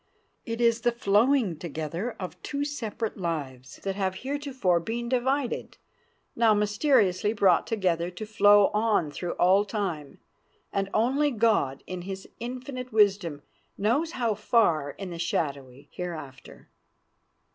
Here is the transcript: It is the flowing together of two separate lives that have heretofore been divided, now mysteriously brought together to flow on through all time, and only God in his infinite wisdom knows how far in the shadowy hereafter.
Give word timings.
It 0.47 0.59
is 0.59 0.81
the 0.81 0.91
flowing 0.91 1.59
together 1.59 2.15
of 2.19 2.41
two 2.41 2.65
separate 2.65 3.17
lives 3.19 3.75
that 3.83 3.95
have 3.95 4.15
heretofore 4.25 4.79
been 4.79 5.07
divided, 5.07 5.77
now 6.35 6.55
mysteriously 6.55 7.33
brought 7.33 7.67
together 7.67 8.09
to 8.09 8.25
flow 8.25 8.71
on 8.73 9.11
through 9.11 9.33
all 9.33 9.63
time, 9.63 10.19
and 10.73 10.89
only 10.91 11.29
God 11.29 11.83
in 11.85 12.01
his 12.01 12.27
infinite 12.39 12.91
wisdom 12.91 13.43
knows 13.77 14.13
how 14.13 14.33
far 14.33 14.89
in 14.97 15.11
the 15.11 15.19
shadowy 15.19 15.87
hereafter. 15.91 16.71